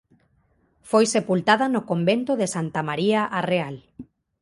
Foi 0.89 1.05
sepultada 1.15 1.65
no 1.73 1.81
Convento 1.91 2.31
de 2.41 2.47
Santa 2.55 2.81
María 2.89 3.21
a 3.37 3.39
Real. 3.51 3.75